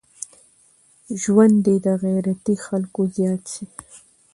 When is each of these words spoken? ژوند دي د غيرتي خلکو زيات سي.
ژوند 1.21 1.55
دي 1.65 1.75
د 1.85 1.87
غيرتي 2.03 2.55
خلکو 2.65 3.01
زيات 3.15 3.41
سي. 3.53 3.65